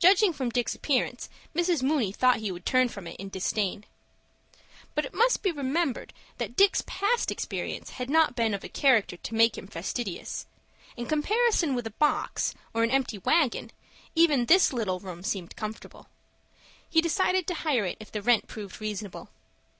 [0.00, 1.84] Judging from Dick's appearance, Mrs.
[1.84, 3.84] Mooney thought he would turn from it in disdain.
[4.96, 9.16] But it must be remembered that Dick's past experience had not been of a character
[9.18, 10.46] to make him fastidious.
[10.96, 13.70] In comparison with a box, or an empty wagon,
[14.16, 16.08] even this little room seemed comfortable.
[16.90, 19.28] He decided to hire it if the rent proved reasonable.